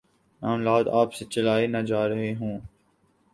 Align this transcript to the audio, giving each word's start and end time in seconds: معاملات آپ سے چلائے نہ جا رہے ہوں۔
معاملات 0.41 0.87
آپ 0.93 1.13
سے 1.13 1.25
چلائے 1.25 1.67
نہ 1.67 1.77
جا 1.77 2.07
رہے 2.09 2.33
ہوں۔ 2.35 2.59